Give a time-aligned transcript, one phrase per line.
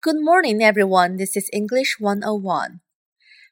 [0.00, 1.16] Good morning, everyone.
[1.16, 2.78] This is English 101.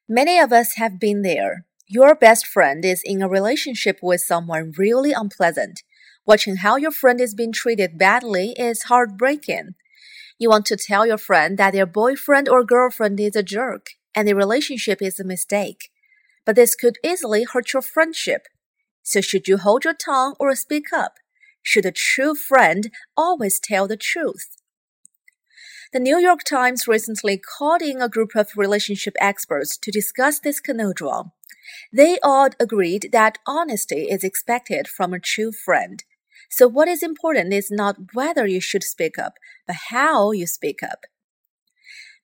[0.08, 1.66] Many of us have been there.
[1.88, 5.82] Your best friend is in a relationship with someone really unpleasant.
[6.24, 9.70] Watching how your friend is being treated badly is heartbreaking.
[10.38, 14.28] You want to tell your friend that their boyfriend or girlfriend is a jerk and
[14.28, 15.90] the relationship is a mistake.
[16.44, 18.42] But this could easily hurt your friendship.
[19.02, 21.14] So should you hold your tongue or speak up?
[21.60, 24.56] Should a true friend always tell the truth?
[25.92, 30.58] The New York Times recently called in a group of relationship experts to discuss this
[30.58, 31.30] conundrum.
[31.92, 36.02] They all agreed that honesty is expected from a true friend.
[36.50, 39.34] So what is important is not whether you should speak up,
[39.66, 41.04] but how you speak up.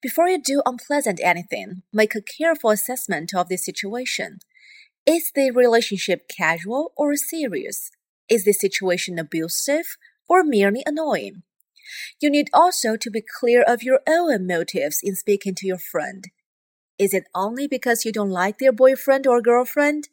[0.01, 4.41] Before you do unpleasant anything, make a careful assessment of the situation.
[5.07, 7.93] Is the relationship casual or serious?
[8.29, 9.97] Is the situation abusive
[10.29, 11.43] or merely annoying?
[12.20, 16.24] You need also to be clear of your own motives in speaking to your friend.
[16.98, 20.09] Is it only because you don't like their boyfriend or girlfriend?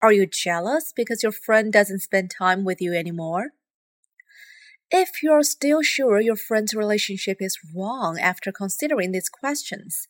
[0.00, 3.50] Are you jealous because your friend doesn't spend time with you anymore?
[4.90, 10.06] If you're still sure your friend's relationship is wrong after considering these questions,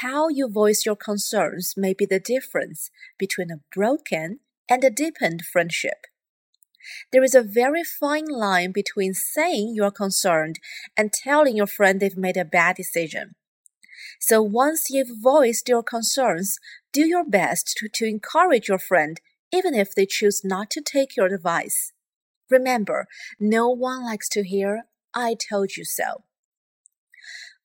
[0.00, 5.42] how you voice your concerns may be the difference between a broken and a deepened
[5.44, 6.06] friendship.
[7.12, 10.58] There is a very fine line between saying you're concerned
[10.96, 13.34] and telling your friend they've made a bad decision.
[14.20, 16.58] So once you've voiced your concerns,
[16.92, 19.20] do your best to, to encourage your friend,
[19.52, 21.92] even if they choose not to take your advice.
[22.50, 23.06] Remember,
[23.40, 26.24] no one likes to hear, I told you so.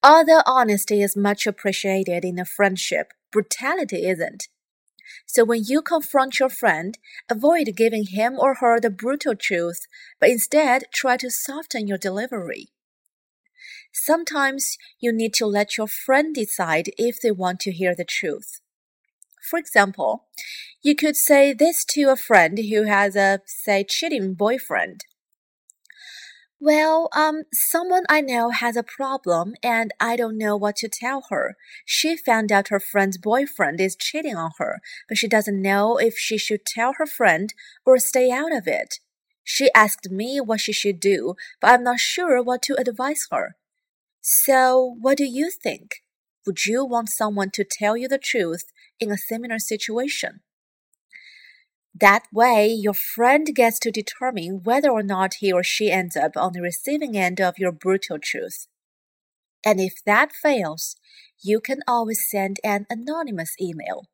[0.04, 4.48] Although honesty is much appreciated in a friendship, brutality isn't.
[5.26, 6.98] So when you confront your friend,
[7.30, 9.88] avoid giving him or her the brutal truth,
[10.20, 12.70] but instead try to soften your delivery.
[13.94, 18.62] Sometimes you need to let your friend decide if they want to hear the truth.
[19.50, 20.26] For example,
[20.82, 25.06] you could say this to a friend who has a, say, cheating boyfriend.
[26.62, 31.24] Well, um, someone I know has a problem and I don't know what to tell
[31.30, 31.58] her.
[31.86, 34.80] She found out her friend's boyfriend is cheating on her,
[35.10, 37.54] but she doesn't know if she should tell her friend
[37.86, 39.00] or stay out of it.
[39.44, 43.56] She asked me what she should do, but I'm not sure what to advise her.
[44.22, 46.04] So, what do you think?
[46.48, 48.66] Would you want someone to tell you the truth
[49.00, 50.42] in a similar situation?
[52.02, 56.36] That way, your friend gets to determine whether or not he or she ends up
[56.36, 58.68] on the receiving end of your brutal truth.
[59.66, 60.96] And if that fails,
[61.42, 64.08] you can always send an anonymous email.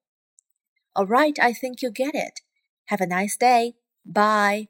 [0.98, 2.42] Alright, I think you get it.
[2.86, 3.75] Have a nice day.
[4.06, 4.68] Bye.